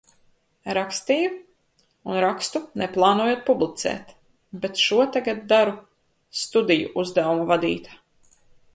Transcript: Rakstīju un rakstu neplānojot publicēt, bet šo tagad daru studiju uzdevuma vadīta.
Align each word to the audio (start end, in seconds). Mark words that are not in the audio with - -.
Rakstīju 0.77 1.33
un 2.13 2.17
rakstu 2.25 2.63
neplānojot 2.83 3.45
publicēt, 3.51 4.17
bet 4.65 4.83
šo 4.87 5.01
tagad 5.19 5.47
daru 5.55 5.79
studiju 6.45 6.95
uzdevuma 7.05 7.51
vadīta. 7.57 8.05